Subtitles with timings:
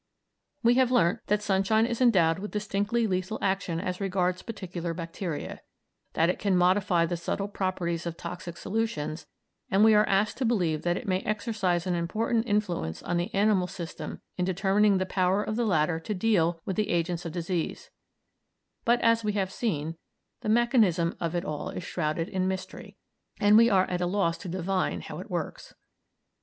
[0.63, 5.61] We have learnt that sunshine is endowed with distinctly lethal action as regards particular bacteria,
[6.13, 9.27] that it can modify the subtle properties of toxic solutions,
[9.69, 13.31] and we are asked to believe that it may exercise an important influence on the
[13.35, 17.31] animal system in determining the power of the latter to deal with the agents of
[17.31, 17.91] disease;
[18.83, 19.97] but, as we have seen,
[20.41, 22.97] the mechanism of it all is shrouded in mystery,
[23.39, 25.75] and we are at a loss to divine how it works.